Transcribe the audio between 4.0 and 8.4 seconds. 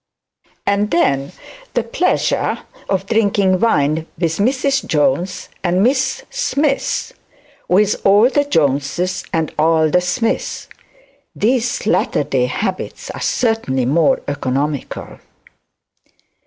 with Mrs Jones and Miss Smith; with all